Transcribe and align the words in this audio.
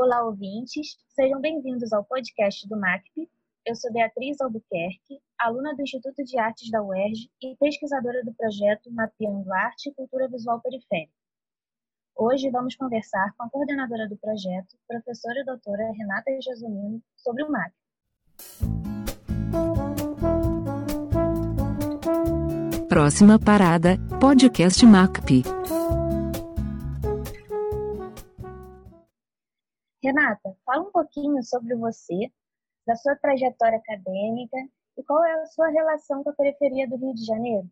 Olá, 0.00 0.22
ouvintes. 0.22 0.96
Sejam 1.08 1.40
bem-vindos 1.40 1.92
ao 1.92 2.04
podcast 2.04 2.68
do 2.68 2.78
MACP. 2.78 3.28
Eu 3.66 3.74
sou 3.74 3.92
Beatriz 3.92 4.40
Albuquerque, 4.40 5.18
aluna 5.36 5.74
do 5.74 5.82
Instituto 5.82 6.22
de 6.22 6.38
Artes 6.38 6.70
da 6.70 6.80
UERJ 6.80 7.28
e 7.42 7.56
pesquisadora 7.56 8.24
do 8.24 8.32
projeto 8.32 8.92
Mapeando 8.92 9.52
Arte 9.52 9.88
e 9.88 9.94
Cultura 9.94 10.28
Visual 10.28 10.60
Periférica. 10.60 11.10
Hoje 12.14 12.48
vamos 12.48 12.76
conversar 12.76 13.34
com 13.36 13.42
a 13.42 13.50
coordenadora 13.50 14.08
do 14.08 14.16
projeto, 14.16 14.76
professora 14.86 15.40
e 15.40 15.44
doutora 15.44 15.90
Renata 15.90 16.30
Jesumindo, 16.42 17.02
sobre 17.16 17.42
o 17.42 17.50
MACP. 17.50 17.74
Próxima 22.88 23.36
parada, 23.36 23.96
podcast 24.20 24.86
MACP. 24.86 25.42
Renata, 30.02 30.56
fala 30.64 30.82
um 30.82 30.92
pouquinho 30.92 31.42
sobre 31.42 31.74
você, 31.74 32.30
da 32.86 32.96
sua 32.96 33.16
trajetória 33.16 33.78
acadêmica 33.78 34.56
e 34.96 35.02
qual 35.02 35.24
é 35.24 35.42
a 35.42 35.46
sua 35.46 35.68
relação 35.68 36.22
com 36.22 36.30
a 36.30 36.34
periferia 36.34 36.88
do 36.88 36.96
Rio 36.96 37.14
de 37.14 37.24
Janeiro. 37.24 37.68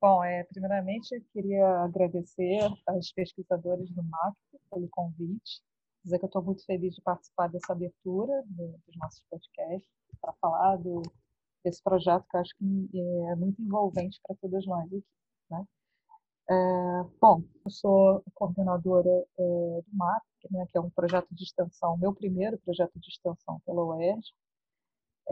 Bom, 0.00 0.24
é, 0.24 0.44
primeiramente 0.44 1.14
eu 1.14 1.22
queria 1.32 1.66
agradecer 1.82 2.58
aos 2.86 3.12
pesquisadores 3.12 3.90
do 3.90 4.02
MAC 4.02 4.34
pelo 4.70 4.88
convite, 4.88 5.62
dizer 6.02 6.18
que 6.18 6.24
eu 6.24 6.28
estou 6.28 6.42
muito 6.42 6.64
feliz 6.64 6.94
de 6.94 7.02
participar 7.02 7.48
dessa 7.48 7.72
abertura 7.72 8.42
do, 8.46 8.78
dos 8.86 8.96
nossos 8.96 9.22
podcasts 9.30 9.90
para 10.20 10.32
falar 10.40 10.76
do, 10.76 11.02
desse 11.62 11.82
projeto 11.82 12.26
que 12.30 12.36
eu 12.36 12.40
acho 12.40 12.56
que 12.56 12.90
é 13.30 13.36
muito 13.36 13.60
envolvente 13.60 14.18
para 14.26 14.36
todas 14.36 14.64
nós 14.66 14.86
aqui. 14.86 15.04
Né? 15.50 15.66
É, 16.48 16.54
bom, 17.20 17.42
eu 17.64 17.70
sou 17.70 18.22
coordenadora 18.34 19.10
é, 19.38 19.82
do 19.86 19.96
MAP, 19.96 20.22
né, 20.50 20.66
que 20.70 20.78
é 20.78 20.80
um 20.80 20.90
projeto 20.90 21.28
de 21.32 21.44
extensão, 21.44 21.96
meu 21.96 22.14
primeiro 22.14 22.58
projeto 22.58 22.98
de 22.98 23.08
extensão 23.08 23.60
pela 23.66 23.84
UERJ. 23.84 24.32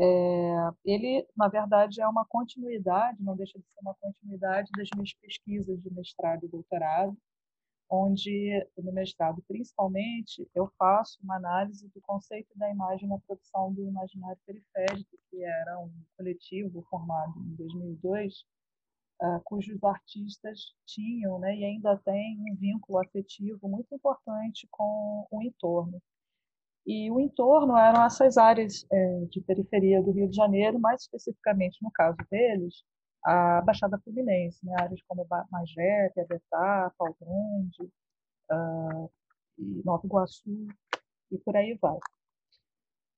É, 0.00 0.70
ele, 0.84 1.26
na 1.36 1.48
verdade, 1.48 2.00
é 2.00 2.06
uma 2.06 2.24
continuidade, 2.24 3.22
não 3.22 3.36
deixa 3.36 3.58
de 3.58 3.64
ser 3.64 3.80
uma 3.80 3.94
continuidade 4.00 4.70
das 4.76 4.88
minhas 4.94 5.12
pesquisas 5.14 5.80
de 5.82 5.92
mestrado 5.92 6.44
e 6.44 6.48
doutorado, 6.48 7.16
onde, 7.90 8.64
no 8.76 8.92
mestrado, 8.92 9.42
principalmente, 9.48 10.48
eu 10.54 10.70
faço 10.78 11.18
uma 11.22 11.36
análise 11.36 11.88
do 11.88 12.00
conceito 12.02 12.56
da 12.56 12.70
imagem 12.70 13.08
na 13.08 13.18
produção 13.18 13.72
do 13.72 13.82
imaginário 13.82 14.38
periférico, 14.44 15.18
que 15.30 15.42
era 15.42 15.78
um 15.80 15.90
coletivo 16.16 16.82
formado 16.90 17.34
em 17.40 17.54
2002, 17.56 18.44
uh, 19.22 19.40
cujos 19.44 19.82
artistas 19.82 20.74
tinham 20.86 21.38
né, 21.38 21.56
e 21.56 21.64
ainda 21.64 21.96
têm 21.98 22.38
um 22.40 22.54
vínculo 22.56 22.98
afetivo 22.98 23.68
muito 23.68 23.94
importante 23.94 24.66
com 24.70 25.26
o 25.30 25.42
entorno. 25.42 26.00
E 26.86 27.10
o 27.10 27.20
entorno 27.20 27.76
eram 27.76 28.04
essas 28.04 28.38
áreas 28.38 28.86
é, 28.90 29.24
de 29.26 29.42
periferia 29.42 30.02
do 30.02 30.10
Rio 30.10 30.28
de 30.28 30.36
Janeiro, 30.36 30.78
mais 30.78 31.02
especificamente 31.02 31.82
no 31.82 31.90
caso 31.90 32.16
deles, 32.30 32.82
a 33.24 33.60
Baixada 33.60 34.00
Fluminense, 34.02 34.64
né, 34.64 34.74
áreas 34.80 35.02
como 35.06 35.26
Magé, 35.50 36.10
Piabetá, 36.14 36.90
Pau 36.96 37.14
Grande, 37.20 37.92
uh, 38.50 39.10
Nova 39.84 40.06
Iguaçu, 40.06 40.68
e 41.30 41.38
por 41.38 41.56
aí 41.56 41.76
vai. 41.80 41.98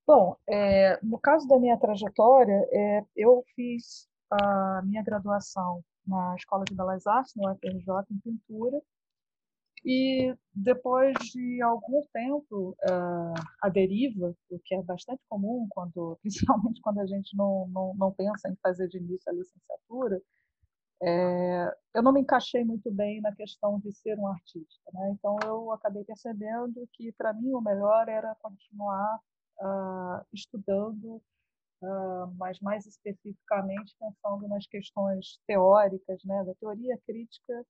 Bom, 0.07 0.37
é, 0.49 0.99
no 1.05 1.19
caso 1.21 1.47
da 1.47 1.59
minha 1.59 1.77
trajetória, 1.77 2.69
é, 2.73 3.05
eu 3.15 3.45
fiz 3.55 4.09
a 4.31 4.83
minha 4.83 5.05
graduação 5.05 5.85
na 6.07 6.35
Escola 6.37 6.65
de 6.65 6.75
Belas 6.75 7.07
Artes, 7.07 7.35
no 7.37 7.51
UFRJ, 7.51 7.89
em 8.11 8.19
pintura. 8.21 8.81
E 9.85 10.35
depois 10.55 11.15
de 11.33 11.63
algum 11.63 12.05
tempo 12.13 12.77
uh, 12.85 13.35
a 13.63 13.69
deriva, 13.71 14.35
o 14.51 14.59
que 14.59 14.75
é 14.75 14.83
bastante 14.83 15.23
comum, 15.29 15.67
quando, 15.71 16.19
principalmente 16.23 16.81
quando 16.83 17.01
a 17.01 17.07
gente 17.07 17.35
não, 17.37 17.67
não, 17.69 17.95
não 17.97 18.13
pensa 18.13 18.49
em 18.49 18.57
fazer 18.63 18.89
de 18.89 18.99
início 18.99 19.31
a 19.31 19.35
licenciatura, 19.35 20.21
é, 21.03 21.75
eu 21.95 22.03
não 22.03 22.13
me 22.13 22.21
encaixei 22.21 22.63
muito 22.63 22.91
bem 22.91 23.23
na 23.23 23.35
questão 23.35 23.79
de 23.81 23.91
ser 23.91 24.19
um 24.19 24.27
artista. 24.27 24.91
Né? 24.93 25.11
Então, 25.13 25.39
eu 25.45 25.73
acabei 25.73 26.05
percebendo 26.05 26.87
que, 26.93 27.11
para 27.13 27.33
mim, 27.33 27.55
o 27.55 27.61
melhor 27.61 28.07
era 28.07 28.37
continuar 28.43 29.19
uh, 29.61 30.27
estudando 30.33 31.23
mas 32.37 32.61
mais 32.61 32.87
especificamente 32.87 33.97
pensando 33.99 34.49
nas 34.49 34.67
questões 34.67 35.41
teóricas, 35.47 36.23
né, 36.25 36.45
da 36.45 36.55
teoria 36.55 36.99
crítica 37.07 37.67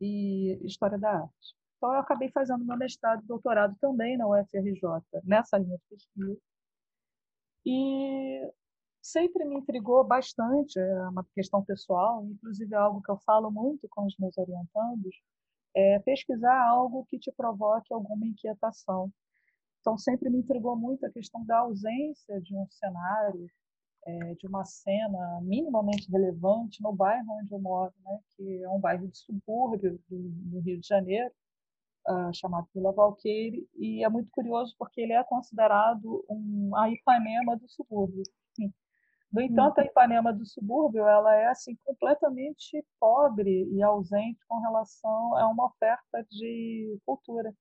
e 0.00 0.58
história 0.64 0.98
da 0.98 1.22
arte. 1.22 1.56
Então, 1.76 1.92
eu 1.94 2.00
acabei 2.00 2.28
fazendo 2.30 2.64
meu 2.64 2.76
mestrado 2.76 3.22
e 3.22 3.26
doutorado 3.26 3.76
também 3.80 4.16
na 4.16 4.26
UFRJ, 4.26 4.82
nessa 5.24 5.58
linha 5.58 5.78
de 5.78 5.84
pesquisa. 5.88 6.40
E 7.64 8.52
sempre 9.00 9.44
me 9.44 9.56
intrigou 9.56 10.04
bastante, 10.04 10.78
é 10.78 11.08
uma 11.08 11.24
questão 11.34 11.64
pessoal, 11.64 12.24
inclusive 12.24 12.74
é 12.74 12.78
algo 12.78 13.02
que 13.02 13.10
eu 13.10 13.18
falo 13.18 13.50
muito 13.50 13.88
com 13.90 14.04
os 14.06 14.16
meus 14.18 14.36
orientandos, 14.36 15.20
é 15.74 15.98
pesquisar 16.00 16.60
algo 16.66 17.04
que 17.06 17.18
te 17.18 17.30
provoque 17.32 17.92
alguma 17.92 18.26
inquietação. 18.26 19.12
Então, 19.88 19.96
sempre 19.96 20.28
me 20.28 20.40
intrigou 20.40 20.76
muito 20.76 21.06
a 21.06 21.10
questão 21.10 21.42
da 21.46 21.60
ausência 21.60 22.38
de 22.42 22.54
um 22.54 22.66
cenário, 22.68 23.46
é, 24.06 24.34
de 24.34 24.46
uma 24.46 24.62
cena 24.62 25.40
minimamente 25.40 26.10
relevante 26.10 26.82
no 26.82 26.92
bairro 26.92 27.26
onde 27.40 27.50
eu 27.50 27.58
moro, 27.58 27.94
né, 28.04 28.18
que 28.36 28.62
é 28.62 28.68
um 28.68 28.78
bairro 28.78 29.08
de 29.08 29.16
subúrbio 29.16 29.98
do, 30.10 30.18
do 30.28 30.60
Rio 30.60 30.78
de 30.78 30.86
Janeiro, 30.86 31.32
uh, 32.06 32.34
chamado 32.34 32.68
Vila 32.74 32.92
Valqueire, 32.92 33.66
e 33.76 34.04
é 34.04 34.08
muito 34.10 34.28
curioso 34.30 34.74
porque 34.78 35.00
ele 35.00 35.14
é 35.14 35.24
considerado 35.24 36.22
um, 36.28 36.76
a 36.76 36.90
Ipanema 36.90 37.56
do 37.56 37.66
subúrbio. 37.66 38.24
No 39.32 39.40
entanto, 39.40 39.78
a. 39.78 39.84
Ipanema 39.84 40.34
do 40.34 40.44
subúrbio 40.44 41.06
ela 41.06 41.34
é 41.34 41.46
assim 41.46 41.76
completamente 41.82 42.84
pobre 43.00 43.66
e 43.72 43.82
ausente 43.82 44.40
com 44.46 44.58
relação 44.60 45.34
a 45.36 45.48
uma 45.48 45.66
oferta 45.66 46.26
de 46.30 46.98
cultura. 47.06 47.54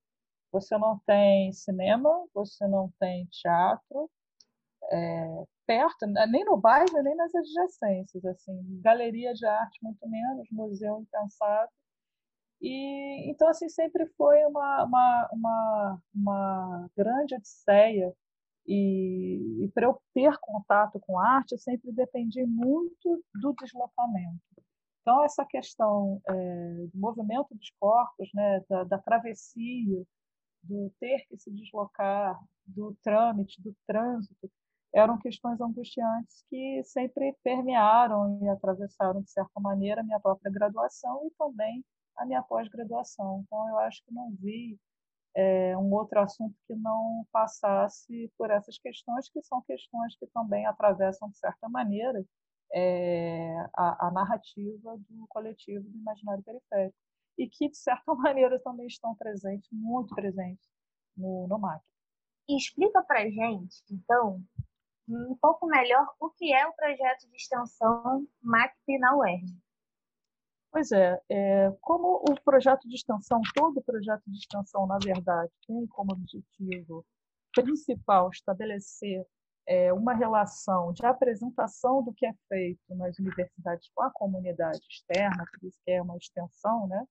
Você 0.52 0.78
não 0.78 1.00
tem 1.06 1.52
cinema, 1.52 2.26
você 2.34 2.68
não 2.68 2.92
tem 3.00 3.26
teatro 3.28 4.10
é, 4.92 5.44
perto, 5.66 6.08
né, 6.08 6.26
nem 6.28 6.46
no 6.46 6.58
bairro, 6.58 7.02
nem 7.04 7.16
nas 7.16 7.34
adjacências. 7.36 8.26
Assim, 8.26 8.82
galeria 8.82 9.34
de 9.34 9.46
arte, 9.46 9.80
muito 9.84 10.08
menos, 10.08 10.48
museu 10.52 11.00
impensado. 11.02 11.72
E, 12.62 13.30
então, 13.30 13.48
assim, 13.50 13.70
sempre 13.70 14.08
foi 14.18 14.44
uma, 14.46 14.84
uma, 14.84 15.30
uma, 15.32 16.02
uma 16.14 16.90
grande 16.96 17.36
odisseia. 17.36 18.14
E, 18.66 19.64
e 19.64 19.72
para 19.74 19.86
eu 19.86 20.02
ter 20.14 20.38
contato 20.40 21.00
com 21.00 21.20
arte, 21.20 21.54
eu 21.54 21.58
sempre 21.58 21.92
dependi 21.92 22.46
muito 22.46 23.24
do 23.36 23.54
deslocamento. 23.54 24.42
Então, 25.02 25.24
essa 25.24 25.46
questão 25.46 26.22
é, 26.28 26.34
do 26.92 27.00
movimento 27.00 27.48
dos 27.56 27.72
corpos, 27.80 28.30
né, 28.34 28.62
da, 28.70 28.84
da 28.84 28.98
travessia, 28.98 30.04
do 30.68 30.92
ter 31.00 31.26
que 31.28 31.38
se 31.38 31.52
deslocar, 31.52 32.40
do 32.66 32.96
trâmite, 33.04 33.62
do 33.62 33.76
trânsito, 33.88 34.50
eram 34.94 35.18
questões 35.18 35.60
angustiantes 35.62 36.44
que 36.50 36.82
sempre 36.84 37.36
permearam 37.44 38.40
e 38.42 38.50
atravessaram, 38.50 39.22
de 39.22 39.32
certa 39.32 39.60
maneira, 39.60 40.02
a 40.02 40.04
minha 40.04 40.20
própria 40.20 40.52
graduação 40.52 41.28
e 41.28 41.32
também 41.38 41.84
a 42.18 42.26
minha 42.26 42.42
pós-graduação. 42.42 43.44
Então, 43.46 43.70
eu 43.70 43.78
acho 43.80 44.04
que 44.04 44.14
não 44.14 44.32
vi 44.40 44.78
é, 45.36 45.78
um 45.78 45.94
outro 45.94 46.20
assunto 46.20 46.56
que 46.68 46.76
não 46.76 47.26
passasse 47.32 48.32
por 48.38 48.50
essas 48.50 48.78
questões, 48.80 49.30
que 49.30 49.42
são 49.44 49.62
questões 49.62 50.16
que 50.18 50.26
também 50.28 50.66
atravessam, 50.66 51.30
de 51.30 51.38
certa 51.38 51.70
maneira, 51.70 52.26
é, 52.74 53.56
a, 53.76 54.08
a 54.08 54.12
narrativa 54.12 54.98
do 55.10 55.28
coletivo 55.28 55.88
do 55.88 55.98
imaginário 55.98 56.44
periférico 56.44 56.98
e 57.38 57.48
que, 57.48 57.70
de 57.70 57.78
certa 57.78 58.14
maneira, 58.16 58.60
também 58.60 58.88
estão 58.88 59.16
presentes, 59.16 59.70
muito 59.72 60.14
presentes 60.16 60.68
no, 61.16 61.48
no 61.48 61.60
MAC. 61.60 61.82
Explica 62.50 63.04
para 63.04 63.30
gente, 63.30 63.84
então, 63.92 64.42
um 65.08 65.36
pouco 65.36 65.68
melhor 65.68 66.08
o 66.20 66.30
que 66.30 66.54
é 66.54 66.66
o 66.66 66.74
projeto 66.74 67.28
de 67.30 67.36
extensão 67.36 68.28
MACP 68.42 68.98
na 69.00 69.16
UERJ. 69.18 69.58
Pois 70.72 70.92
é, 70.92 71.20
é, 71.30 71.72
como 71.82 72.24
o 72.30 72.42
projeto 72.44 72.88
de 72.88 72.96
extensão, 72.96 73.42
todo 73.56 73.82
projeto 73.82 74.24
de 74.28 74.38
extensão, 74.38 74.86
na 74.86 74.98
verdade, 74.98 75.52
tem 75.66 75.88
como 75.88 76.12
objetivo 76.12 77.06
principal 77.54 78.30
estabelecer 78.30 79.26
é, 79.66 79.92
uma 79.92 80.14
relação 80.14 80.94
de 80.94 81.06
apresentação 81.06 82.04
do 82.04 82.14
que 82.14 82.26
é 82.26 82.34
feito 82.48 82.96
nas 82.96 83.18
universidades 83.18 83.90
com 83.94 84.04
a 84.04 84.12
comunidade 84.12 84.80
externa, 84.90 85.46
por 85.52 85.68
isso 85.68 85.80
que 85.84 85.92
é 85.92 86.02
uma 86.02 86.18
extensão, 86.18 86.88
né? 86.88 87.06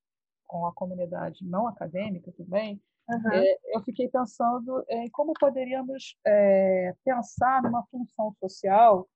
Com 0.46 0.66
a 0.66 0.72
comunidade 0.72 1.44
não 1.44 1.66
acadêmica 1.66 2.32
também, 2.32 2.80
uhum. 3.08 3.32
é, 3.32 3.56
eu 3.74 3.82
fiquei 3.82 4.08
pensando 4.08 4.84
em 4.88 5.10
como 5.10 5.32
poderíamos 5.38 6.16
é, 6.26 6.94
pensar 7.04 7.62
numa 7.62 7.84
função 7.86 8.34
social 8.40 9.08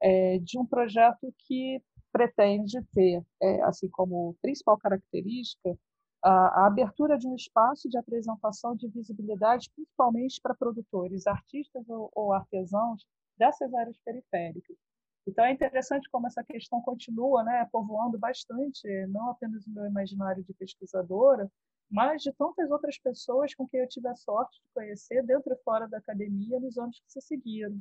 é, 0.00 0.38
de 0.38 0.58
um 0.58 0.66
projeto 0.66 1.32
que 1.46 1.82
pretende 2.12 2.82
ter, 2.94 3.22
é, 3.42 3.62
assim 3.62 3.88
como 3.88 4.36
principal 4.40 4.78
característica, 4.78 5.76
a, 6.22 6.62
a 6.62 6.66
abertura 6.66 7.18
de 7.18 7.28
um 7.28 7.34
espaço 7.34 7.88
de 7.88 7.98
apresentação 7.98 8.74
de 8.74 8.88
visibilidade, 8.88 9.70
principalmente 9.74 10.40
para 10.40 10.54
produtores, 10.54 11.26
artistas 11.26 11.88
ou, 11.88 12.10
ou 12.14 12.32
artesãos 12.32 13.06
dessas 13.38 13.72
áreas 13.74 13.96
periféricas. 14.04 14.76
Então 15.26 15.44
é 15.44 15.50
interessante 15.50 16.08
como 16.10 16.26
essa 16.26 16.44
questão 16.44 16.80
continua, 16.80 17.42
né, 17.42 17.68
povoando 17.72 18.16
bastante, 18.18 18.86
não 19.08 19.30
apenas 19.30 19.66
o 19.66 19.70
meu 19.70 19.86
imaginário 19.86 20.44
de 20.44 20.54
pesquisadora, 20.54 21.50
mas 21.90 22.22
de 22.22 22.32
tantas 22.32 22.70
outras 22.70 22.98
pessoas 22.98 23.54
com 23.54 23.66
quem 23.66 23.80
eu 23.80 23.88
tive 23.88 24.08
a 24.08 24.14
sorte 24.14 24.60
de 24.62 24.68
conhecer 24.72 25.22
dentro 25.24 25.52
e 25.52 25.62
fora 25.62 25.88
da 25.88 25.98
academia 25.98 26.60
nos 26.60 26.78
anos 26.78 27.00
que 27.00 27.12
se 27.12 27.20
seguiram. 27.20 27.80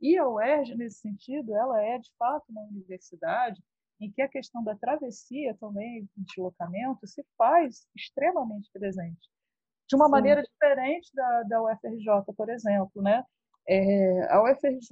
E 0.00 0.16
a 0.18 0.28
UERJ, 0.28 0.74
nesse 0.76 1.00
sentido, 1.00 1.54
ela 1.54 1.82
é 1.82 1.98
de 1.98 2.10
fato 2.18 2.44
uma 2.50 2.62
universidade 2.62 3.62
em 3.98 4.10
que 4.10 4.20
a 4.20 4.28
questão 4.28 4.62
da 4.62 4.74
travessia 4.76 5.54
também, 5.58 6.08
deslocamento, 6.16 7.06
se 7.06 7.24
faz 7.36 7.88
extremamente 7.94 8.70
presente. 8.70 9.30
De 9.88 9.96
uma 9.96 10.06
Sim. 10.06 10.10
maneira 10.10 10.42
diferente 10.42 11.10
da, 11.14 11.42
da 11.44 11.62
UFRJ, 11.62 12.32
por 12.36 12.50
exemplo. 12.50 13.02
Né? 13.02 13.24
É, 13.68 14.32
a 14.32 14.42
UFRJ, 14.42 14.90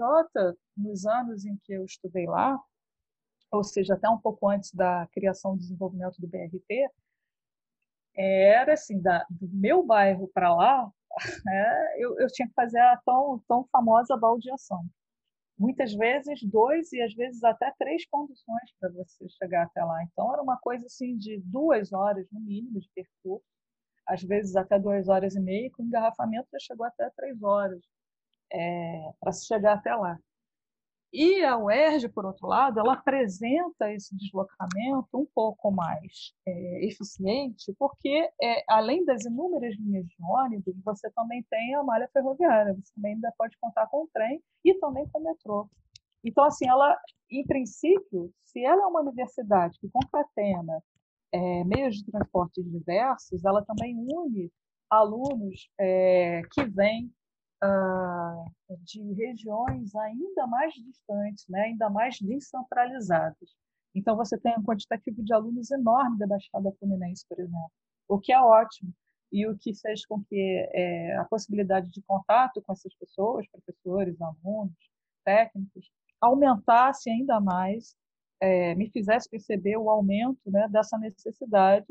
nos 0.76 1.06
anos 1.06 1.44
em 1.44 1.56
que 1.64 1.72
eu 1.72 1.84
estudei 1.84 2.26
lá, 2.26 2.58
ou 3.50 3.62
seja, 3.62 3.94
até 3.94 4.08
um 4.08 4.18
pouco 4.18 4.48
antes 4.48 4.72
da 4.72 5.06
criação 5.12 5.54
e 5.54 5.58
desenvolvimento 5.58 6.20
do 6.20 6.26
BRT, 6.26 6.88
era 8.16 8.74
assim, 8.74 9.00
da, 9.00 9.24
do 9.30 9.48
meu 9.48 9.84
bairro 9.84 10.28
para 10.28 10.54
lá, 10.54 10.90
né, 11.44 11.94
eu, 11.98 12.18
eu 12.18 12.26
tinha 12.28 12.48
que 12.48 12.54
fazer 12.54 12.80
a 12.80 12.96
tão, 13.04 13.42
tão 13.46 13.64
famosa 13.70 14.16
baldeação 14.16 14.84
muitas 15.58 15.94
vezes 15.94 16.42
dois 16.42 16.92
e 16.92 17.00
às 17.00 17.14
vezes 17.14 17.42
até 17.44 17.72
três 17.78 18.04
conduções 18.06 18.72
para 18.80 18.90
você 18.90 19.28
chegar 19.28 19.64
até 19.64 19.84
lá. 19.84 20.02
Então 20.04 20.32
era 20.32 20.42
uma 20.42 20.58
coisa 20.58 20.86
assim 20.86 21.16
de 21.16 21.40
duas 21.40 21.92
horas 21.92 22.26
no 22.32 22.40
mínimo 22.40 22.80
de 22.80 22.88
percurso, 22.94 23.44
às 24.06 24.22
vezes 24.22 24.56
até 24.56 24.78
duas 24.78 25.08
horas 25.08 25.34
e 25.34 25.40
meia, 25.40 25.70
com 25.70 25.82
engarrafamento 25.82 26.48
já 26.52 26.58
chegou 26.58 26.84
até 26.86 27.08
três 27.16 27.42
horas 27.42 27.80
é, 28.52 29.11
para 29.20 29.32
se 29.32 29.46
chegar 29.46 29.75
até 29.75 29.94
lá. 29.94 30.19
E 31.17 31.44
a 31.44 31.56
UERJ, 31.56 32.08
por 32.08 32.26
outro 32.26 32.49
lado, 32.49 32.81
ela 32.81 32.94
apresenta 32.94 33.93
esse 33.93 34.17
deslocamento 34.17 35.06
um 35.14 35.25
pouco 35.32 35.70
mais 35.70 36.35
é, 36.44 36.85
eficiente, 36.87 37.73
porque, 37.79 38.29
é, 38.43 38.64
além 38.69 39.05
das 39.05 39.25
inúmeras 39.25 39.76
linhas 39.76 40.05
de 40.06 40.17
ônibus, 40.20 40.75
você 40.85 41.08
também 41.12 41.44
tem 41.49 41.76
a 41.76 41.85
malha 41.85 42.11
ferroviária, 42.12 42.75
você 42.75 42.93
também 42.96 43.14
ainda 43.14 43.32
pode 43.38 43.56
contar 43.61 43.87
com 43.87 44.02
o 44.02 44.08
trem 44.12 44.43
e 44.64 44.75
também 44.81 45.06
com 45.08 45.20
o 45.20 45.23
metrô. 45.23 45.70
Então, 46.25 46.43
assim, 46.43 46.69
ela, 46.69 46.99
em 47.31 47.46
princípio, 47.46 48.32
se 48.43 48.64
ela 48.64 48.82
é 48.82 48.87
uma 48.87 49.02
universidade 49.02 49.79
que 49.79 49.88
concatena 49.91 50.82
é, 51.31 51.62
meios 51.62 51.94
de 51.94 52.11
transporte 52.11 52.61
diversos, 52.61 53.44
ela 53.44 53.64
também 53.64 53.94
une 53.96 54.50
alunos 54.91 55.69
é, 55.79 56.43
que 56.52 56.64
vêm 56.64 57.12
ah, 57.64 58.44
de 58.82 59.00
regiões 59.14 59.94
ainda 59.94 60.46
mais 60.46 60.75
distantes, 60.75 61.46
né, 61.49 61.62
ainda 61.62 61.88
mais 61.88 62.19
descentralizadas. 62.20 63.55
Então, 63.94 64.16
você 64.16 64.37
tem 64.38 64.55
um 64.58 64.62
quantitativo 64.62 65.22
de 65.22 65.32
alunos 65.32 65.70
enorme 65.70 66.19
da 66.19 66.26
Baixada 66.26 66.72
Fluminense, 66.78 67.25
por 67.28 67.38
exemplo, 67.38 67.70
o 68.08 68.19
que 68.19 68.32
é 68.32 68.40
ótimo, 68.40 68.93
e 69.32 69.46
o 69.46 69.56
que 69.56 69.75
fez 69.75 70.05
com 70.06 70.22
que 70.25 70.69
é, 70.72 71.16
a 71.16 71.25
possibilidade 71.25 71.90
de 71.90 72.02
contato 72.02 72.62
com 72.62 72.72
essas 72.72 72.94
pessoas, 72.94 73.46
professores, 73.49 74.17
alunos, 74.20 74.75
técnicos, 75.25 75.90
aumentasse 76.20 77.10
ainda 77.10 77.40
mais, 77.40 77.96
é, 78.40 78.75
me 78.75 78.90
fizesse 78.90 79.28
perceber 79.28 79.76
o 79.76 79.90
aumento 79.90 80.50
né, 80.50 80.69
dessa 80.69 80.99
necessidade 80.99 81.87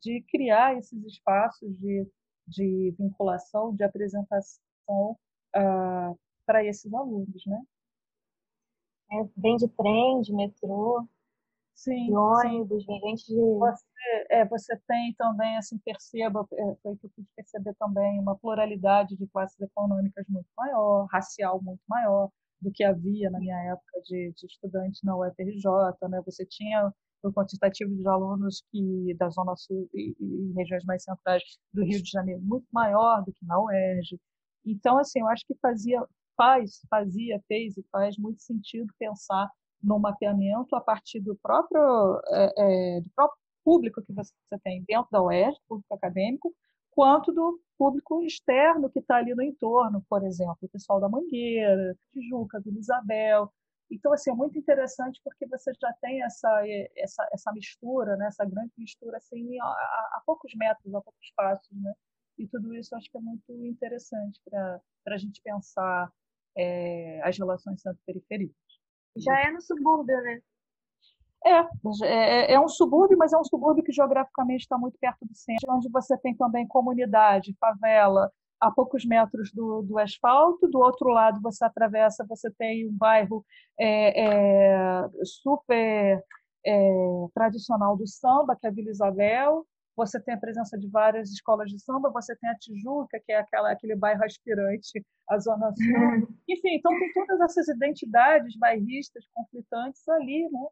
de 0.00 0.22
criar 0.28 0.76
esses 0.78 1.04
espaços 1.04 1.76
de, 1.78 2.06
de 2.46 2.94
vinculação, 2.98 3.74
de 3.74 3.82
apresentação 3.82 4.65
uh, 4.88 5.16
ah, 5.54 6.14
para 6.46 6.64
esses 6.64 6.92
alunos, 6.92 7.44
né? 7.46 7.62
É, 9.12 9.24
vem 9.36 9.56
de 9.56 9.68
trem, 9.68 10.20
de 10.20 10.32
metrô, 10.32 11.06
sim, 11.74 12.06
de 12.06 12.16
ônibus, 12.16 12.84
sim. 12.84 12.86
vem 12.86 13.00
gente 13.00 13.26
de... 13.26 13.40
Você, 13.58 13.86
é, 14.30 14.44
você 14.44 14.76
tem 14.88 15.14
também, 15.14 15.56
assim, 15.56 15.78
perceba, 15.78 16.46
é, 16.52 16.74
foi 16.82 16.96
que 16.96 17.06
eu 17.06 17.10
pude 17.14 17.28
perceber 17.36 17.74
também, 17.78 18.18
uma 18.20 18.36
pluralidade 18.36 19.16
de 19.16 19.26
classes 19.28 19.60
econômicas 19.60 20.26
muito 20.28 20.48
maior, 20.56 21.06
racial 21.06 21.62
muito 21.62 21.82
maior 21.88 22.30
do 22.60 22.70
que 22.72 22.82
havia 22.84 23.30
na 23.30 23.38
minha 23.38 23.58
época 23.72 24.00
de, 24.04 24.32
de 24.32 24.46
estudante 24.46 25.04
na 25.04 25.16
UFRJ, 25.16 26.08
né? 26.08 26.20
Você 26.24 26.44
tinha 26.46 26.92
o 27.22 27.32
quantitativo 27.32 27.94
de 27.94 28.06
alunos 28.08 28.62
que 28.70 29.14
da 29.18 29.28
Zona 29.28 29.56
Sul 29.56 29.88
e, 29.94 30.14
e 30.18 30.52
regiões 30.54 30.84
mais 30.84 31.02
centrais 31.02 31.42
do 31.72 31.84
Rio 31.84 32.02
de 32.02 32.10
Janeiro 32.10 32.40
muito 32.42 32.66
maior 32.72 33.24
do 33.24 33.32
que 33.32 33.44
na 33.44 33.60
UERJ. 33.60 34.18
Então, 34.66 34.98
assim, 34.98 35.20
eu 35.20 35.28
acho 35.28 35.44
que 35.46 35.54
fazia, 35.54 36.04
faz, 36.36 36.80
fazia, 36.90 37.40
fez 37.46 37.76
e 37.76 37.86
faz 37.90 38.18
muito 38.18 38.42
sentido 38.42 38.92
pensar 38.98 39.48
no 39.82 39.98
mapeamento 39.98 40.74
a 40.74 40.80
partir 40.80 41.20
do 41.20 41.36
próprio, 41.36 42.20
é, 42.32 42.96
é, 42.96 43.00
do 43.00 43.10
próprio 43.14 43.38
público 43.64 44.02
que 44.02 44.12
você 44.12 44.32
tem 44.62 44.84
dentro 44.86 45.08
da 45.10 45.22
UERJ, 45.22 45.58
público 45.68 45.94
acadêmico, 45.94 46.54
quanto 46.90 47.32
do 47.32 47.60
público 47.78 48.22
externo 48.22 48.90
que 48.90 49.00
está 49.00 49.16
ali 49.16 49.34
no 49.34 49.42
entorno, 49.42 50.04
por 50.08 50.24
exemplo, 50.24 50.56
o 50.62 50.68
pessoal 50.68 50.98
da 50.98 51.08
Mangueira, 51.08 51.96
Tijuca, 52.12 52.60
Vila 52.60 52.78
Isabel. 52.78 53.52
Então, 53.90 54.12
assim, 54.12 54.30
é 54.30 54.34
muito 54.34 54.58
interessante 54.58 55.20
porque 55.22 55.46
você 55.46 55.72
já 55.80 55.92
tem 56.00 56.22
essa, 56.22 56.62
essa, 56.96 57.28
essa 57.32 57.52
mistura, 57.52 58.16
né? 58.16 58.26
essa 58.26 58.44
grande 58.44 58.72
mistura 58.76 59.18
assim, 59.18 59.60
a, 59.60 59.66
a 59.66 60.22
poucos 60.26 60.52
metros, 60.56 60.92
a 60.94 61.00
poucos 61.00 61.32
passos, 61.36 61.70
né? 61.70 61.92
E 62.38 62.46
tudo 62.46 62.74
isso 62.74 62.94
acho 62.94 63.10
que 63.10 63.16
é 63.16 63.20
muito 63.20 63.52
interessante 63.64 64.40
para 64.50 64.80
a 65.08 65.16
gente 65.16 65.40
pensar 65.42 66.12
é, 66.56 67.20
as 67.22 67.36
relações 67.38 67.80
centro-periferia. 67.80 68.50
Já 69.16 69.40
é 69.40 69.50
no 69.50 69.60
subúrbio, 69.60 70.20
né? 70.22 70.40
É, 71.44 71.60
é, 72.04 72.52
é, 72.54 72.60
um 72.60 72.68
subúrbio, 72.68 73.16
mas 73.16 73.32
é 73.32 73.38
um 73.38 73.44
subúrbio 73.44 73.84
que 73.84 73.92
geograficamente 73.92 74.62
está 74.62 74.76
muito 74.76 74.98
perto 74.98 75.24
do 75.24 75.34
centro, 75.34 75.72
onde 75.72 75.88
você 75.90 76.16
tem 76.18 76.34
também 76.34 76.66
comunidade, 76.66 77.56
favela, 77.60 78.30
a 78.60 78.70
poucos 78.70 79.04
metros 79.04 79.52
do, 79.52 79.82
do 79.82 79.98
asfalto. 79.98 80.66
Do 80.68 80.78
outro 80.80 81.08
lado, 81.08 81.40
você 81.40 81.64
atravessa, 81.64 82.26
você 82.28 82.50
tem 82.50 82.88
um 82.88 82.92
bairro 82.92 83.44
é, 83.78 84.24
é, 84.24 85.08
super 85.24 86.22
é, 86.66 87.26
tradicional 87.32 87.96
do 87.96 88.06
samba, 88.06 88.56
que 88.56 88.66
é 88.66 88.70
a 88.70 88.72
Vila 88.72 88.90
Isabel 88.90 89.64
você 89.96 90.20
tem 90.20 90.34
a 90.34 90.38
presença 90.38 90.78
de 90.78 90.88
várias 90.88 91.30
escolas 91.30 91.70
de 91.70 91.80
samba, 91.80 92.10
você 92.10 92.36
tem 92.36 92.50
a 92.50 92.54
Tijuca, 92.54 93.18
que 93.24 93.32
é 93.32 93.38
aquela, 93.38 93.72
aquele 93.72 93.96
bairro 93.96 94.22
aspirante, 94.22 95.04
a 95.28 95.38
Zona 95.38 95.72
Sul. 95.74 96.28
Enfim, 96.48 96.76
então 96.76 96.92
tem 96.98 97.12
todas 97.14 97.40
essas 97.40 97.68
identidades 97.68 98.56
bairristas, 98.58 99.24
conflitantes 99.32 100.06
ali, 100.08 100.48
né? 100.50 100.66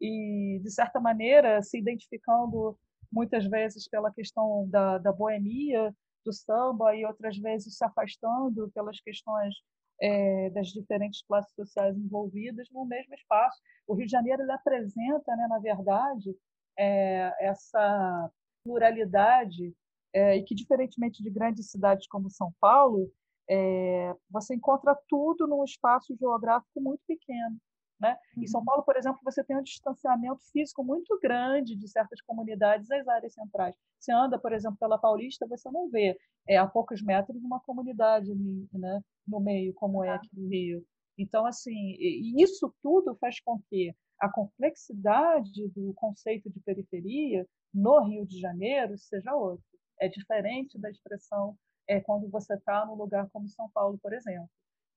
E, 0.00 0.60
de 0.62 0.70
certa 0.70 1.00
maneira, 1.00 1.60
se 1.62 1.78
identificando 1.78 2.78
muitas 3.12 3.44
vezes 3.46 3.88
pela 3.88 4.12
questão 4.12 4.66
da, 4.70 4.98
da 4.98 5.12
boemia, 5.12 5.92
do 6.24 6.32
samba, 6.32 6.94
e 6.94 7.04
outras 7.04 7.36
vezes 7.36 7.76
se 7.76 7.84
afastando 7.84 8.70
pelas 8.72 9.00
questões 9.00 9.54
é, 10.00 10.48
das 10.50 10.68
diferentes 10.68 11.22
classes 11.26 11.52
sociais 11.54 11.96
envolvidas 11.96 12.68
no 12.70 12.86
mesmo 12.86 13.14
espaço. 13.14 13.60
O 13.86 13.94
Rio 13.94 14.06
de 14.06 14.12
Janeiro 14.12 14.42
ele 14.42 14.52
apresenta, 14.52 15.36
né, 15.36 15.46
na 15.48 15.58
verdade, 15.58 16.34
é, 16.78 17.34
essa 17.40 18.30
pluralidade 18.64 19.74
é, 20.12 20.36
e 20.36 20.42
que, 20.42 20.54
diferentemente 20.54 21.22
de 21.22 21.30
grandes 21.30 21.70
cidades 21.70 22.06
como 22.08 22.30
São 22.30 22.52
Paulo, 22.60 23.10
é, 23.48 24.14
você 24.30 24.54
encontra 24.54 24.96
tudo 25.08 25.46
num 25.46 25.64
espaço 25.64 26.16
geográfico 26.16 26.80
muito 26.80 27.02
pequeno. 27.06 27.56
Né? 28.00 28.16
Em 28.38 28.46
São 28.46 28.60
uhum. 28.60 28.64
Paulo, 28.64 28.82
por 28.82 28.96
exemplo, 28.96 29.20
você 29.22 29.44
tem 29.44 29.56
um 29.58 29.62
distanciamento 29.62 30.40
físico 30.50 30.82
muito 30.82 31.18
grande 31.20 31.76
de 31.76 31.86
certas 31.86 32.20
comunidades 32.22 32.88
das 32.88 33.06
áreas 33.06 33.34
centrais. 33.34 33.76
Você 33.98 34.10
anda, 34.10 34.38
por 34.38 34.54
exemplo, 34.54 34.78
pela 34.78 34.98
Paulista, 34.98 35.46
você 35.46 35.70
não 35.70 35.90
vê 35.90 36.16
é, 36.48 36.56
a 36.56 36.66
poucos 36.66 37.02
metros 37.02 37.42
uma 37.44 37.60
comunidade 37.60 38.32
ali, 38.32 38.66
né, 38.72 39.02
no 39.28 39.38
meio, 39.38 39.74
como 39.74 40.02
é 40.02 40.10
aqui 40.10 40.30
no 40.32 40.48
Rio. 40.48 40.82
Então, 41.20 41.44
assim, 41.44 41.96
e 41.98 42.42
isso 42.42 42.74
tudo 42.82 43.14
faz 43.16 43.38
com 43.40 43.60
que 43.68 43.94
a 44.18 44.30
complexidade 44.30 45.68
do 45.68 45.92
conceito 45.94 46.48
de 46.48 46.58
periferia 46.60 47.46
no 47.74 48.02
Rio 48.04 48.24
de 48.26 48.40
Janeiro 48.40 48.96
seja 48.96 49.34
outra. 49.34 49.62
É 50.00 50.08
diferente 50.08 50.78
da 50.78 50.90
expressão 50.90 51.54
é, 51.86 52.00
quando 52.00 52.26
você 52.30 52.54
está 52.54 52.86
num 52.86 52.94
lugar 52.94 53.28
como 53.30 53.50
São 53.50 53.68
Paulo, 53.74 53.98
por 54.02 54.14
exemplo, 54.14 54.48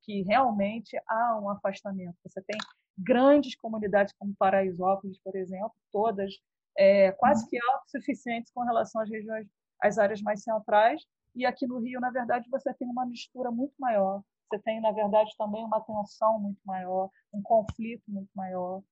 que 0.04 0.22
realmente 0.22 0.98
há 1.06 1.38
um 1.42 1.50
afastamento. 1.50 2.16
Você 2.24 2.42
tem 2.42 2.58
grandes 2.98 3.54
comunidades 3.58 4.14
como 4.18 4.34
Paraisópolis, 4.40 5.20
por 5.20 5.36
exemplo, 5.36 5.74
todas 5.92 6.34
é, 6.78 7.12
quase 7.12 7.50
que 7.50 7.58
autossuficientes 7.72 8.50
com 8.54 8.64
relação 8.64 9.02
às 9.02 9.10
regiões, 9.10 9.46
às 9.82 9.98
áreas 9.98 10.22
mais 10.22 10.42
centrais. 10.42 11.02
E 11.36 11.46
aqui 11.46 11.68
no 11.68 11.80
Rio, 11.80 12.00
na 12.00 12.12
verdade, 12.12 12.50
você 12.50 12.74
tem 12.76 12.88
uma 12.88 13.06
mistura 13.06 13.52
muito 13.52 13.74
maior. 13.78 14.24
Você 14.54 14.60
tem, 14.60 14.80
na 14.80 14.92
verdade, 14.92 15.32
também 15.38 15.64
uma 15.64 15.82
tensão 15.82 16.40
muito 16.40 16.62
maior, 16.64 17.10
um 17.34 17.42
conflito 17.42 18.04
muito 18.08 18.30
maior. 18.36 18.84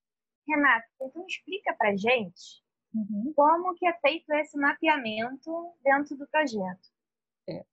Renata, 0.47 0.85
então 0.99 1.25
explica 1.27 1.75
para 1.75 1.95
gente 1.95 2.63
Uhum. 2.93 3.31
Como 3.35 3.73
que 3.75 3.85
é 3.87 3.93
feito 3.99 4.31
esse 4.33 4.57
mapeamento 4.57 5.73
dentro 5.81 6.17
do 6.17 6.27
projeto? 6.27 6.89
É. 7.49 7.63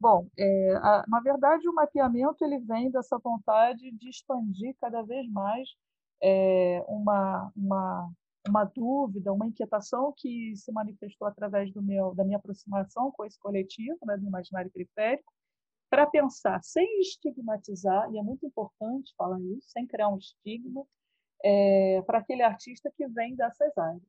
Bom, 0.00 0.26
é, 0.38 0.74
a, 0.76 1.04
na 1.08 1.20
verdade, 1.20 1.68
o 1.68 1.74
mapeamento 1.74 2.44
ele 2.44 2.58
vem 2.60 2.90
dessa 2.90 3.18
vontade 3.18 3.90
de 3.92 4.08
expandir 4.08 4.74
cada 4.80 5.02
vez 5.02 5.28
mais 5.30 5.68
é, 6.22 6.84
uma, 6.88 7.52
uma, 7.56 8.10
uma 8.48 8.64
dúvida, 8.64 9.32
uma 9.32 9.46
inquietação 9.46 10.12
que 10.16 10.54
se 10.56 10.72
manifestou 10.72 11.26
através 11.26 11.72
do 11.72 11.82
meu, 11.82 12.14
da 12.14 12.24
minha 12.24 12.38
aproximação 12.38 13.10
com 13.12 13.24
esse 13.24 13.38
coletivo, 13.38 13.98
né, 14.04 14.16
do 14.16 14.26
imaginário 14.26 14.70
periférico, 14.70 15.32
para 15.92 16.06
pensar 16.06 16.58
sem 16.62 17.00
estigmatizar, 17.00 18.10
e 18.10 18.18
é 18.18 18.22
muito 18.22 18.46
importante 18.46 19.12
falar 19.14 19.38
isso, 19.42 19.68
sem 19.68 19.86
criar 19.86 20.08
um 20.08 20.16
estigma, 20.16 20.86
é, 21.44 22.00
para 22.06 22.16
aquele 22.16 22.42
artista 22.42 22.90
que 22.96 23.06
vem 23.08 23.36
dessas 23.36 23.76
áreas. 23.76 24.02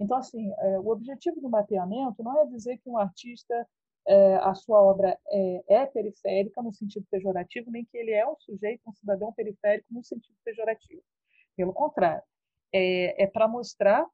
Então, 0.00 0.16
assim, 0.16 0.50
é, 0.60 0.78
o 0.78 0.88
objetivo 0.88 1.38
do 1.38 1.50
mapeamento 1.50 2.22
não 2.22 2.40
é 2.40 2.46
dizer 2.46 2.78
que 2.78 2.88
um 2.88 2.96
artista, 2.96 3.68
é, 4.08 4.36
a 4.36 4.54
sua 4.54 4.80
obra 4.80 5.18
é, 5.28 5.64
é, 5.68 5.86
periférica 5.86 6.62
no 6.62 6.72
sentido 6.72 7.06
pejorativo, 7.10 7.70
nem 7.70 7.84
que 7.84 7.98
ele 7.98 8.12
é 8.12 8.26
um 8.26 8.36
sujeito, 8.38 8.80
um 8.86 8.94
cidadão 8.94 9.30
periférico 9.34 9.92
no 9.92 10.02
sentido 10.02 10.38
pejorativo. 10.42 11.02
Pelo 11.54 11.74
contrário, 11.74 12.22
é, 12.72 13.24
é 13.24 13.26
para 13.26 13.46
mostrar 13.46 14.06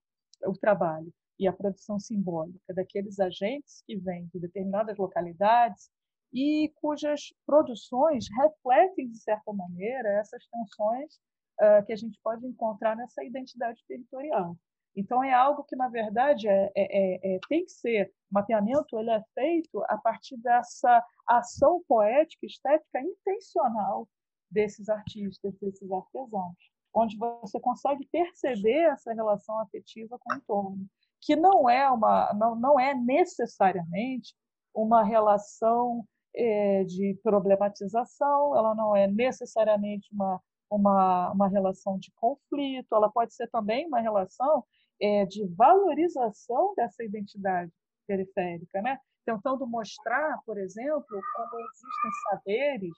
o 0.44 0.54
trabalho 0.54 1.14
e 1.38 1.46
a 1.46 1.52
produção 1.52 2.00
simbólica 2.00 2.74
daqueles 2.74 3.20
agentes 3.20 3.84
que 3.86 3.94
vêm 3.94 4.28
de 4.34 4.40
determinadas 4.40 4.98
localidades 4.98 5.88
e 6.32 6.72
cujas 6.76 7.32
produções 7.44 8.26
refletem, 8.40 9.10
de 9.10 9.18
certa 9.18 9.52
maneira, 9.52 10.08
essas 10.20 10.46
tensões 10.46 11.14
uh, 11.60 11.84
que 11.84 11.92
a 11.92 11.96
gente 11.96 12.18
pode 12.22 12.46
encontrar 12.46 12.96
nessa 12.96 13.22
identidade 13.22 13.84
territorial. 13.86 14.56
Então, 14.94 15.22
é 15.22 15.32
algo 15.32 15.64
que, 15.64 15.74
na 15.74 15.88
verdade, 15.88 16.48
é, 16.48 16.70
é, 16.74 16.74
é, 16.76 17.34
é, 17.34 17.38
tem 17.48 17.64
que 17.64 17.72
ser. 17.72 18.12
O 18.30 18.34
mapeamento 18.34 18.98
ele 18.98 19.10
é 19.10 19.22
feito 19.34 19.82
a 19.88 19.96
partir 19.96 20.36
dessa 20.38 21.04
ação 21.26 21.82
poética, 21.88 22.46
estética 22.46 23.00
intencional 23.00 24.06
desses 24.50 24.88
artistas, 24.90 25.54
desses 25.60 25.90
artesãos, 25.90 26.56
onde 26.94 27.16
você 27.16 27.58
consegue 27.58 28.06
perceber 28.12 28.90
essa 28.90 29.14
relação 29.14 29.58
afetiva 29.60 30.18
com 30.18 30.34
o 30.34 30.36
entorno, 30.36 30.86
que 31.22 31.36
não 31.36 31.70
é, 31.70 31.88
uma, 31.90 32.32
não, 32.34 32.54
não 32.54 32.78
é 32.78 32.94
necessariamente 32.94 34.34
uma 34.74 35.02
relação 35.02 36.06
de 36.84 37.18
problematização, 37.22 38.56
ela 38.56 38.74
não 38.74 38.96
é 38.96 39.06
necessariamente 39.06 40.08
uma, 40.12 40.40
uma, 40.70 41.30
uma 41.32 41.48
relação 41.48 41.98
de 41.98 42.10
conflito, 42.16 42.94
ela 42.94 43.10
pode 43.10 43.34
ser 43.34 43.48
também 43.48 43.86
uma 43.86 44.00
relação 44.00 44.64
é, 45.00 45.26
de 45.26 45.46
valorização 45.48 46.74
dessa 46.76 47.04
identidade 47.04 47.70
periférica, 48.06 48.80
né? 48.80 48.98
tentando 49.24 49.66
mostrar, 49.66 50.40
por 50.44 50.58
exemplo, 50.58 51.20
como 51.36 51.60
existem 51.60 52.10
saberes, 52.30 52.96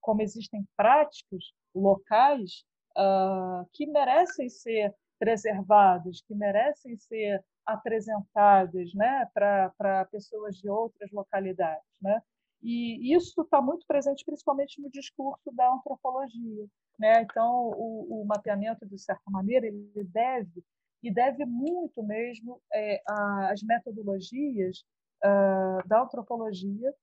como 0.00 0.22
existem 0.22 0.64
práticas 0.76 1.52
locais 1.74 2.64
uh, 2.96 3.68
que 3.72 3.86
merecem 3.86 4.48
ser 4.48 4.94
preservadas, 5.18 6.20
que 6.26 6.34
merecem 6.34 6.96
ser 6.96 7.44
apresentadas 7.66 8.92
né, 8.94 9.26
para 9.32 10.04
pessoas 10.10 10.56
de 10.56 10.68
outras 10.68 11.10
localidades. 11.10 11.88
Né? 12.00 12.20
E 12.64 13.14
isso 13.14 13.42
está 13.42 13.60
muito 13.60 13.86
presente, 13.86 14.24
principalmente 14.24 14.80
no 14.80 14.90
discurso 14.90 15.52
da 15.52 15.70
antropologia. 15.70 16.66
Né? 16.98 17.20
Então, 17.20 17.70
o, 17.76 18.22
o 18.22 18.24
mapeamento, 18.24 18.86
de 18.86 18.98
certa 18.98 19.30
maneira, 19.30 19.66
ele 19.66 20.04
deve 20.04 20.64
e 21.02 21.12
deve 21.12 21.44
muito 21.44 22.02
mesmo 22.02 22.62
é, 22.72 23.02
às 23.06 23.62
metodologias 23.62 24.82
uh, 25.22 25.86
da 25.86 26.02
antropologia 26.02 26.94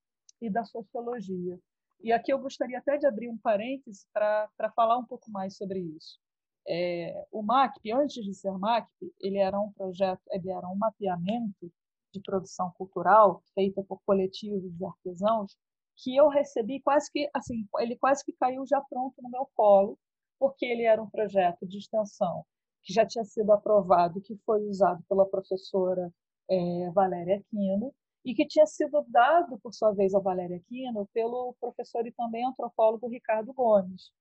e 0.41 0.49
da 0.49 0.65
sociologia. 0.65 1.59
E 2.03 2.11
aqui 2.11 2.33
eu 2.33 2.39
gostaria 2.39 2.79
até 2.79 2.97
de 2.97 3.05
abrir 3.05 3.29
um 3.29 3.37
parêntese 3.37 4.07
para 4.11 4.49
falar 4.75 4.97
um 4.97 5.05
pouco 5.05 5.29
mais 5.29 5.55
sobre 5.55 5.79
isso. 5.79 6.19
É, 6.67 7.25
o 7.31 7.43
MACP, 7.43 7.91
antes 7.91 8.23
de 8.23 8.33
ser 8.33 8.51
MACP, 8.51 9.13
ele 9.19 9.37
era 9.37 9.59
um 9.59 9.71
projeto, 9.71 10.21
ele 10.31 10.49
era 10.49 10.67
um 10.67 10.75
mapeamento 10.75 11.71
de 12.11 12.21
produção 12.21 12.71
cultural 12.77 13.41
feita 13.53 13.83
por 13.83 13.99
coletivos 14.05 14.75
de 14.77 14.85
artesãos 14.85 15.55
que 15.97 16.15
eu 16.15 16.27
recebi 16.29 16.81
quase 16.81 17.11
que 17.11 17.29
assim, 17.33 17.67
ele 17.79 17.95
quase 17.95 18.23
que 18.25 18.33
caiu 18.33 18.65
já 18.65 18.81
pronto 18.81 19.21
no 19.21 19.29
meu 19.29 19.47
colo, 19.55 19.97
porque 20.39 20.65
ele 20.65 20.83
era 20.83 21.01
um 21.01 21.09
projeto 21.09 21.67
de 21.67 21.77
extensão 21.77 22.43
que 22.83 22.93
já 22.93 23.05
tinha 23.05 23.23
sido 23.23 23.51
aprovado, 23.51 24.21
que 24.21 24.35
foi 24.45 24.63
usado 24.67 25.03
pela 25.07 25.25
professora 25.27 26.11
é, 26.49 26.89
Valéria 26.91 27.37
Aquino, 27.37 27.93
e 28.25 28.33
que 28.33 28.47
tinha 28.47 28.65
sido 28.65 29.05
dado, 29.07 29.59
por 29.59 29.73
sua 29.73 29.91
vez, 29.93 30.13
a 30.15 30.19
Valéria 30.19 30.57
Aquino 30.57 31.07
pelo 31.13 31.55
professor 31.59 32.05
e 32.07 32.11
também 32.11 32.45
antropólogo 32.45 33.07
Ricardo 33.07 33.53
Gomes. 33.53 34.11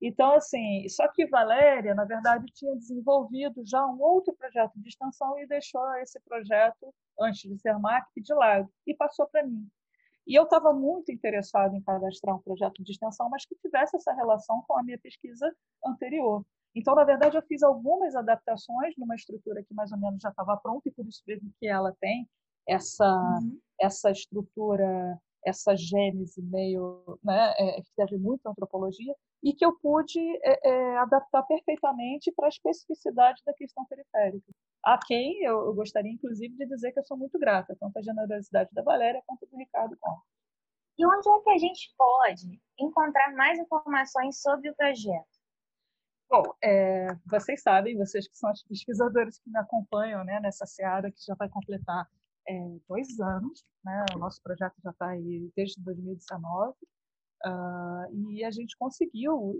Então, 0.00 0.34
assim, 0.34 0.86
só 0.88 1.08
que 1.08 1.26
Valéria, 1.26 1.94
na 1.94 2.04
verdade, 2.04 2.46
tinha 2.54 2.74
desenvolvido 2.76 3.62
já 3.64 3.84
um 3.86 4.00
outro 4.00 4.34
projeto 4.34 4.72
de 4.76 4.88
extensão 4.88 5.38
e 5.38 5.46
deixou 5.46 5.94
esse 5.96 6.20
projeto, 6.20 6.94
antes 7.18 7.48
de 7.50 7.58
ser 7.58 7.78
MAC, 7.78 8.06
de 8.20 8.34
lado, 8.34 8.68
e 8.86 8.94
passou 8.94 9.26
para 9.26 9.44
mim. 9.44 9.66
E 10.26 10.34
eu 10.34 10.42
estava 10.42 10.72
muito 10.72 11.12
interessado 11.12 11.74
em 11.74 11.82
cadastrar 11.82 12.36
um 12.36 12.42
projeto 12.42 12.82
de 12.82 12.92
extensão, 12.92 13.30
mas 13.30 13.46
que 13.46 13.54
tivesse 13.56 13.96
essa 13.96 14.12
relação 14.12 14.62
com 14.66 14.76
a 14.78 14.82
minha 14.82 14.98
pesquisa 14.98 15.50
anterior. 15.84 16.44
Então, 16.74 16.94
na 16.94 17.04
verdade, 17.04 17.36
eu 17.38 17.42
fiz 17.42 17.62
algumas 17.62 18.14
adaptações 18.14 18.94
numa 18.98 19.14
estrutura 19.14 19.62
que 19.62 19.72
mais 19.72 19.92
ou 19.92 19.98
menos 19.98 20.20
já 20.20 20.28
estava 20.28 20.56
pronta, 20.58 20.88
e 20.88 20.92
por 20.92 21.06
isso 21.06 21.22
mesmo 21.26 21.50
que 21.58 21.66
ela 21.66 21.94
tem 22.00 22.28
essa, 22.68 23.08
uhum. 23.40 23.58
essa 23.80 24.10
estrutura, 24.10 25.18
essa 25.44 25.76
gênese 25.76 26.42
meio, 26.42 27.18
né, 27.22 27.54
é, 27.56 27.80
que 27.80 27.90
teve 27.96 28.18
muita 28.18 28.50
antropologia, 28.50 29.14
e 29.46 29.54
que 29.54 29.64
eu 29.64 29.72
pude 29.78 30.18
é, 30.42 30.68
é, 30.68 30.98
adaptar 30.98 31.40
perfeitamente 31.44 32.32
para 32.32 32.46
a 32.46 32.48
especificidade 32.48 33.40
da 33.46 33.54
questão 33.54 33.84
periférica. 33.84 34.52
A 34.84 34.98
quem 34.98 35.40
eu, 35.44 35.66
eu, 35.66 35.72
gostaria, 35.72 36.10
inclusive, 36.10 36.56
de 36.56 36.66
dizer 36.66 36.90
que 36.90 36.98
eu 36.98 37.04
sou 37.04 37.16
muito 37.16 37.38
grata, 37.38 37.76
tanto 37.78 37.96
à 37.96 38.02
generosidade 38.02 38.70
da 38.72 38.82
Valéria 38.82 39.22
quanto 39.24 39.46
do 39.46 39.56
Ricardo 39.56 39.96
Conte. 40.00 40.26
E 40.98 41.06
onde 41.06 41.28
é 41.28 41.40
que 41.44 41.50
a 41.50 41.58
gente 41.58 41.94
pode 41.96 42.60
encontrar 42.80 43.32
mais 43.34 43.56
informações 43.56 44.42
sobre 44.42 44.68
o 44.68 44.74
projeto? 44.74 45.36
Bom, 46.28 46.42
é, 46.60 47.06
vocês 47.24 47.62
sabem, 47.62 47.96
vocês 47.96 48.26
que 48.26 48.36
são 48.36 48.50
os 48.50 48.64
pesquisadores 48.64 49.38
que 49.38 49.48
me 49.48 49.60
acompanham 49.60 50.24
né, 50.24 50.40
nessa 50.40 50.66
seara 50.66 51.12
que 51.12 51.24
já 51.24 51.36
vai 51.36 51.48
completar 51.48 52.10
é, 52.48 52.78
dois 52.88 53.20
anos, 53.20 53.64
né? 53.84 54.04
o 54.12 54.18
nosso 54.18 54.42
projeto 54.42 54.74
já 54.82 54.90
está 54.90 55.10
aí 55.10 55.52
desde 55.54 55.80
2019, 55.84 56.74
uh, 57.46 58.30
e 58.30 58.44
a 58.44 58.50
gente 58.50 58.76
conseguiu 58.76 59.54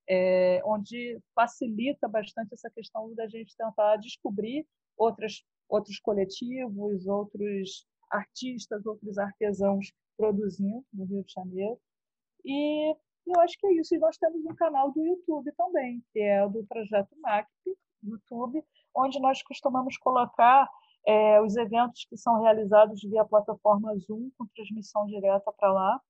é, 0.09 0.61
onde 0.65 1.19
facilita 1.35 2.07
bastante 2.07 2.53
essa 2.53 2.69
questão 2.71 3.13
da 3.13 3.27
gente 3.27 3.55
tentar 3.55 3.97
descobrir 3.97 4.65
outras, 4.97 5.43
outros 5.69 5.99
coletivos, 5.99 7.05
outros 7.05 7.87
artistas, 8.09 8.83
outros 8.87 9.19
artesãos 9.19 9.93
produzindo 10.17 10.83
no 10.91 11.05
Rio 11.05 11.23
de 11.23 11.31
Janeiro. 11.31 11.79
E 12.43 12.95
eu 13.27 13.39
acho 13.41 13.55
que 13.59 13.67
é 13.67 13.73
isso. 13.73 13.93
E 13.93 13.99
nós 13.99 14.17
temos 14.17 14.43
um 14.43 14.55
canal 14.55 14.91
do 14.91 15.05
YouTube 15.05 15.51
também, 15.55 16.03
que 16.11 16.19
é 16.19 16.43
o 16.43 16.49
do 16.49 16.65
Projeto 16.65 17.15
MACP, 17.21 17.77
YouTube, 18.03 18.63
onde 18.95 19.19
nós 19.19 19.43
costumamos 19.43 19.97
colocar 19.97 20.67
é, 21.05 21.41
os 21.41 21.55
eventos 21.55 22.05
que 22.09 22.17
são 22.17 22.41
realizados 22.41 23.01
via 23.01 23.25
plataforma 23.25 23.97
Zoom, 23.97 24.29
com 24.37 24.45
transmissão 24.55 25.05
direta 25.07 25.51
para 25.57 25.71
lá. 25.71 26.01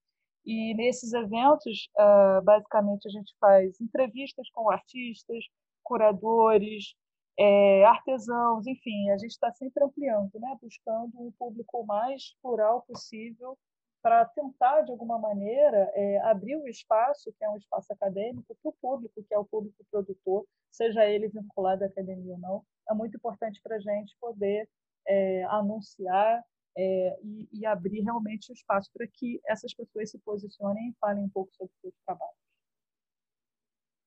E 0.46 0.74
nesses 0.74 1.14
eventos, 1.14 1.90
uh, 1.98 2.42
basicamente, 2.44 3.08
a 3.08 3.12
gente 3.12 3.36
faz 3.40 3.80
entrevistas 3.80 4.50
com 4.52 4.70
artistas, 4.70 5.44
curadores, 5.84 6.96
é, 7.38 7.86
artesãos, 7.86 8.68
enfim, 8.68 9.10
a 9.12 9.18
gente 9.18 9.32
está 9.32 9.52
sempre 9.54 9.84
ampliando, 9.84 10.32
né? 10.36 10.58
buscando 10.62 11.12
um 11.22 11.32
público 11.38 11.86
mais 11.86 12.36
plural 12.42 12.82
possível 12.82 13.58
para 14.02 14.26
tentar, 14.26 14.82
de 14.82 14.92
alguma 14.92 15.20
maneira, 15.20 15.92
é, 15.94 16.20
abrir 16.22 16.56
o 16.56 16.68
espaço, 16.68 17.34
que 17.38 17.44
é 17.44 17.50
um 17.50 17.58
espaço 17.58 17.92
acadêmico, 17.92 18.56
para 18.62 18.70
o 18.70 18.76
público, 18.82 19.24
que 19.24 19.34
é 19.34 19.38
o 19.38 19.46
público 19.46 19.84
produtor, 19.92 20.46
seja 20.72 21.06
ele 21.06 21.28
vinculado 21.28 21.84
à 21.84 21.88
academia 21.88 22.34
ou 22.34 22.40
não. 22.40 22.66
É 22.90 22.94
muito 22.94 23.18
importante 23.18 23.62
para 23.62 23.76
a 23.76 23.80
gente 23.80 24.16
poder 24.20 24.70
é, 25.08 25.44
anunciar 25.46 26.44
é, 26.78 27.20
e, 27.24 27.50
e, 27.52 27.66
abrir 27.66 28.02
realmente 28.02 28.52
o 28.52 28.54
espaço 28.54 28.90
para 28.94 29.08
que 29.08 29.42
essas 29.46 29.74
pessoas 29.74 30.12
se 30.12 30.20
posicionem 30.20 30.90
e 30.90 30.96
falem 31.00 31.24
um 31.24 31.30
pouco 31.30 31.54
sobre 31.56 31.74
seus 31.82 31.94
trabalhos. 32.06 32.38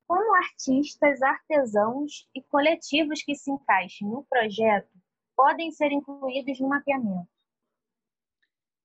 Como 0.07 0.37
artistas, 0.37 1.21
artesãos 1.23 2.29
e 2.35 2.43
coletivos 2.43 3.23
que 3.23 3.35
se 3.35 3.51
encaixem 3.51 4.09
no 4.09 4.25
projeto 4.25 4.91
podem 5.37 5.71
ser 5.73 5.91
incluídos 5.91 6.61
no 6.61 6.69
mapeamento? 6.69 7.32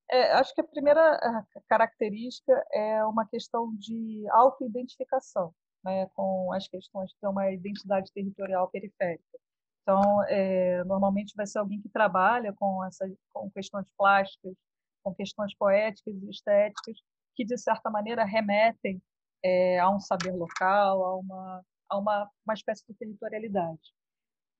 É, 0.09 0.33
acho 0.33 0.53
que 0.55 0.61
a 0.61 0.63
primeira 0.63 1.19
característica 1.67 2.65
é 2.71 3.03
uma 3.05 3.27
questão 3.27 3.75
de 3.75 4.25
autoidentificação, 4.29 5.53
né, 5.83 6.07
com 6.15 6.53
as 6.53 6.67
questões 6.67 7.13
ter 7.19 7.27
uma 7.27 7.51
identidade 7.51 8.11
territorial 8.13 8.69
periférica. 8.69 9.37
Então, 9.81 10.23
é, 10.25 10.83
normalmente 10.85 11.35
vai 11.35 11.45
ser 11.45 11.59
alguém 11.59 11.81
que 11.81 11.89
trabalha 11.89 12.53
com, 12.53 12.83
essa, 12.85 13.09
com 13.33 13.49
questões 13.51 13.87
plásticas, 13.97 14.53
com 15.03 15.13
questões 15.13 15.55
poéticas 15.55 16.13
e 16.13 16.29
estéticas, 16.29 16.97
que, 17.35 17.45
de 17.45 17.57
certa 17.57 17.89
maneira, 17.89 18.25
remetem 18.25 19.01
é, 19.43 19.79
a 19.79 19.89
um 19.89 19.99
saber 19.99 20.31
local, 20.31 21.05
a 21.05 21.15
uma, 21.17 21.65
a 21.89 21.97
uma, 21.97 22.31
uma 22.45 22.53
espécie 22.53 22.83
de 22.87 22.95
territorialidade. 22.95 23.93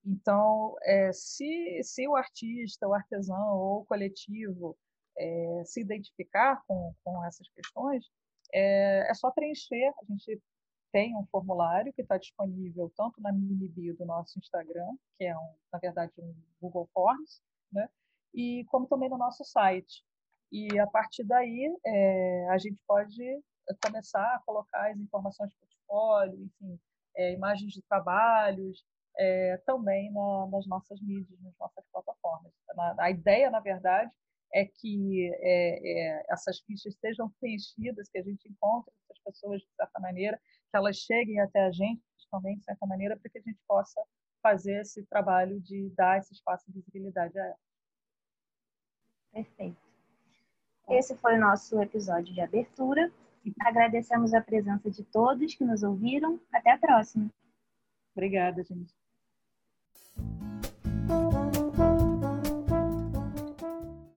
Então, 0.06 0.76
é, 0.84 1.12
se, 1.12 1.82
se 1.84 2.08
o 2.08 2.16
artista, 2.16 2.88
o 2.88 2.94
artesão 2.94 3.58
ou 3.58 3.82
o 3.82 3.86
coletivo 3.86 4.78
é, 5.18 5.64
se 5.66 5.82
identificar 5.82 6.62
com, 6.68 6.94
com 7.04 7.26
essas 7.26 7.48
questões, 7.50 8.06
é, 8.54 9.10
é 9.10 9.14
só 9.14 9.32
preencher. 9.32 9.92
A 10.02 10.06
gente 10.06 10.42
tem 10.92 11.16
um 11.16 11.26
formulário 11.28 11.94
que 11.94 12.02
está 12.02 12.18
disponível 12.18 12.92
tanto 12.96 13.22
na 13.22 13.32
mini 13.32 13.68
bio 13.68 13.96
do 13.96 14.06
nosso 14.06 14.38
Instagram, 14.40 14.96
que 15.18 15.26
é, 15.26 15.38
um, 15.38 15.56
na 15.72 15.80
verdade, 15.80 16.12
um 16.20 16.34
Google 16.62 16.90
Forms, 16.94 17.42
né? 17.72 17.90
e 18.34 18.64
como 18.66 18.88
também 18.88 19.10
no 19.10 19.18
nosso 19.18 19.44
site. 19.44 20.04
E 20.52 20.80
a 20.80 20.88
partir 20.88 21.24
daí, 21.26 21.76
é, 21.86 22.48
a 22.50 22.58
gente 22.58 22.82
pode 22.88 23.42
começar 23.84 24.36
a 24.36 24.40
colocar 24.46 24.92
as 24.92 24.98
informações 24.98 25.50
de 25.50 25.58
portfólio, 25.58 26.46
enfim, 26.46 26.80
é, 27.16 27.34
imagens 27.34 27.74
de 27.74 27.82
trabalhos, 27.82 28.86
é, 29.18 29.58
também 29.66 30.12
na, 30.12 30.48
nas 30.48 30.68
nossas 30.68 31.02
mídias, 31.02 31.40
nas 31.42 31.58
nossas 31.60 31.84
plataformas. 31.92 32.54
Na, 32.76 32.96
a 33.00 33.10
ideia, 33.10 33.50
na 33.50 33.60
verdade, 33.60 34.12
é 34.58 34.66
que 34.66 35.32
é, 35.36 35.80
é, 35.84 36.26
essas 36.30 36.60
fichas 36.60 36.96
sejam 36.96 37.30
preenchidas, 37.40 38.10
que 38.10 38.18
a 38.18 38.24
gente 38.24 38.50
encontre 38.50 38.92
essas 39.04 39.20
pessoas 39.24 39.62
de 39.62 39.68
certa 39.76 40.00
maneira, 40.00 40.38
que 40.38 40.78
elas 40.78 40.98
cheguem 40.98 41.40
até 41.40 41.66
a 41.66 41.72
gente 41.72 42.02
também, 42.32 42.58
de 42.58 42.64
certa 42.64 42.86
maneira, 42.88 43.16
para 43.16 43.30
que 43.30 43.38
a 43.38 43.42
gente 43.42 43.60
possa 43.68 44.02
fazer 44.42 44.82
esse 44.82 45.06
trabalho 45.06 45.60
de 45.62 45.90
dar 45.96 46.18
esse 46.18 46.34
espaço 46.34 46.66
de 46.72 46.80
visibilidade 46.80 47.38
a 47.38 47.46
elas. 47.46 47.58
Perfeito. 49.32 49.78
Esse 50.90 51.16
foi 51.16 51.36
o 51.36 51.42
nosso 51.42 51.80
episódio 51.82 52.34
de 52.34 52.42
abertura. 52.42 53.12
Agradecemos 53.60 54.34
a 54.34 54.42
presença 54.42 54.90
de 54.90 55.04
todos 55.04 55.54
que 55.54 55.64
nos 55.64 55.84
ouviram. 55.84 56.40
Até 56.52 56.72
a 56.72 56.78
próxima. 56.78 57.30
Obrigada, 58.16 58.64
gente. 58.64 58.94